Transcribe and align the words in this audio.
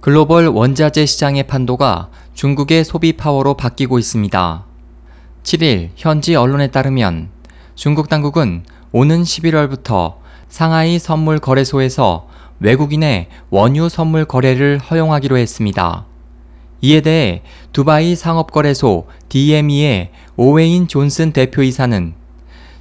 글로벌 0.00 0.46
원자재 0.46 1.06
시장의 1.06 1.48
판도가 1.48 2.08
중국의 2.34 2.84
소비 2.84 3.14
파워로 3.14 3.54
바뀌고 3.54 3.98
있습니다. 3.98 4.64
7일 5.42 5.90
현지 5.96 6.36
언론에 6.36 6.68
따르면 6.68 7.30
중국 7.74 8.08
당국은 8.08 8.62
오는 8.92 9.22
11월부터 9.22 10.14
상하이 10.48 11.00
선물 11.00 11.40
거래소에서 11.40 12.28
외국인의 12.60 13.28
원유 13.50 13.88
선물 13.88 14.24
거래를 14.24 14.78
허용하기로 14.78 15.36
했습니다. 15.36 16.06
이에 16.80 17.00
대해 17.00 17.42
두바이 17.72 18.14
상업거래소 18.14 19.08
DME의 19.28 20.10
오웨인 20.36 20.86
존슨 20.86 21.32
대표이사는 21.32 22.14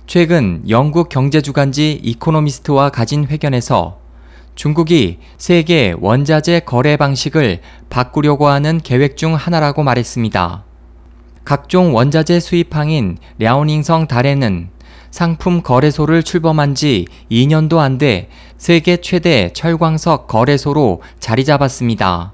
최근 0.06 0.62
영국 0.70 1.10
경제주간지 1.10 2.00
이코노미스트와 2.04 2.90
가진 2.90 3.26
회견에서 3.26 3.98
중국이 4.58 5.20
세계 5.38 5.94
원자재 6.00 6.62
거래 6.62 6.98
방식을 6.98 7.60
바꾸려고 7.92 8.48
하는 8.48 8.82
계획 8.84 9.16
중 9.16 9.36
하나라고 9.36 9.84
말했습니다. 9.84 10.64
각종 11.46 11.96
원자재 11.96 12.40
수입항인 12.40 13.20
랴오닝성 13.38 14.08
달에는 14.08 14.70
상품 15.12 15.62
거래소를 15.62 16.24
출범한 16.24 16.74
지 16.74 17.06
2년도 17.32 17.78
안 17.78 18.00
돼 18.00 18.30
세계 18.58 18.98
최대 18.98 19.52
철광석 19.54 20.26
거래소로 20.28 21.04
자리 21.20 21.46
잡았습니다. 21.46 22.34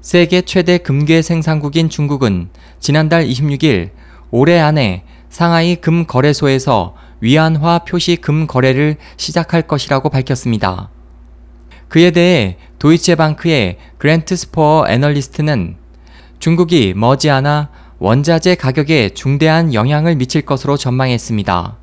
세계 0.00 0.40
최대 0.40 0.78
금괴 0.78 1.20
생산국인 1.20 1.90
중국은 1.90 2.48
지난달 2.80 3.26
26일 3.26 3.90
올해 4.30 4.58
안에 4.58 5.04
상하이 5.28 5.76
금 5.76 6.06
거래소에서 6.06 6.94
위안화 7.20 7.80
표시 7.80 8.16
금 8.16 8.46
거래를 8.46 8.96
시작할 9.18 9.62
것이라고 9.62 10.08
밝혔습니다. 10.08 10.95
그에 11.88 12.10
대해 12.10 12.56
도이체방크의 12.78 13.78
그랜트 13.98 14.36
스포어 14.36 14.86
애널리스트는 14.88 15.76
중국이 16.38 16.94
머지않아 16.94 17.70
원자재 17.98 18.56
가격에 18.56 19.10
중대한 19.10 19.72
영향을 19.72 20.16
미칠 20.16 20.42
것으로 20.42 20.76
전망했습니다. 20.76 21.76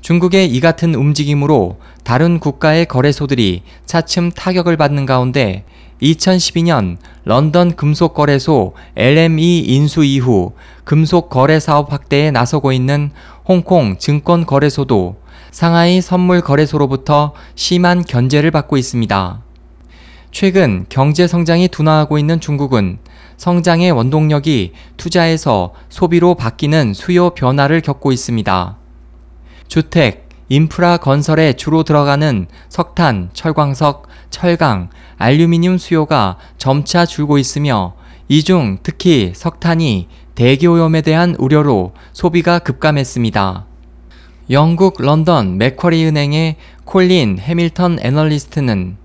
중국의 0.00 0.50
이 0.50 0.60
같은 0.60 0.94
움직임으로 0.94 1.78
다른 2.02 2.40
국가의 2.40 2.86
거래소들이 2.86 3.62
차츰 3.84 4.30
타격을 4.30 4.76
받는 4.76 5.06
가운데 5.06 5.64
2012년 6.02 6.96
런던 7.24 7.76
금속거래소 7.76 8.74
LME 8.96 9.60
인수 9.60 10.04
이후 10.04 10.52
금속 10.84 11.28
거래 11.28 11.60
사업 11.60 11.92
확대에 11.92 12.30
나서고 12.30 12.72
있는 12.72 13.10
홍콩 13.46 13.98
증권거래소도 13.98 15.16
상하이 15.50 16.00
선물 16.00 16.40
거래소로부터 16.40 17.32
심한 17.54 18.04
견제를 18.04 18.50
받고 18.50 18.76
있습니다. 18.76 19.42
최근 20.30 20.86
경제 20.88 21.26
성장이 21.26 21.68
둔화하고 21.68 22.18
있는 22.18 22.40
중국은 22.40 22.98
성장의 23.36 23.90
원동력이 23.92 24.72
투자에서 24.96 25.72
소비로 25.88 26.34
바뀌는 26.34 26.94
수요 26.94 27.30
변화를 27.30 27.80
겪고 27.80 28.12
있습니다. 28.12 28.76
주택, 29.66 30.28
인프라 30.48 30.96
건설에 30.96 31.52
주로 31.54 31.82
들어가는 31.84 32.46
석탄, 32.68 33.30
철광석, 33.32 34.08
철강, 34.30 34.90
알루미늄 35.18 35.78
수요가 35.78 36.36
점차 36.58 37.06
줄고 37.06 37.38
있으며 37.38 37.94
이 38.28 38.42
중 38.42 38.78
특히 38.82 39.32
석탄이 39.34 40.06
대기오염에 40.36 41.02
대한 41.02 41.34
우려로 41.38 41.92
소비가 42.12 42.60
급감했습니다. 42.60 43.69
영국 44.50 45.00
런던 45.00 45.58
맥쿼리 45.58 46.04
은행의 46.06 46.56
콜린 46.84 47.38
해밀턴 47.38 48.00
애널리스트는 48.02 48.96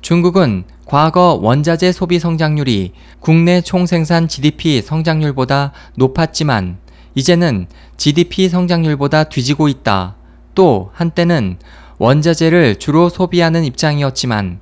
중국은 0.00 0.64
과거 0.86 1.38
원자재 1.42 1.92
소비 1.92 2.18
성장률이 2.18 2.92
국내 3.20 3.60
총생산 3.60 4.28
GDP 4.28 4.80
성장률보다 4.80 5.72
높았지만 5.96 6.78
이제는 7.14 7.66
GDP 7.98 8.48
성장률보다 8.48 9.24
뒤지고 9.24 9.68
있다. 9.68 10.16
또 10.54 10.90
한때는 10.94 11.58
원자재를 11.98 12.76
주로 12.76 13.10
소비하는 13.10 13.64
입장이었지만 13.64 14.60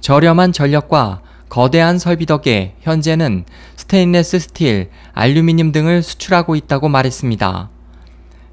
저렴한 0.00 0.52
전력과 0.52 1.20
거대한 1.50 1.98
설비 1.98 2.24
덕에 2.24 2.76
현재는 2.80 3.44
스테인레스 3.76 4.38
스틸, 4.38 4.88
알루미늄 5.12 5.70
등을 5.70 6.02
수출하고 6.02 6.56
있다고 6.56 6.88
말했습니다. 6.88 7.71